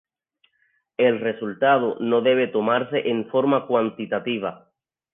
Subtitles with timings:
[0.97, 4.71] El resultado no debe tomarse en forma cuantitativa.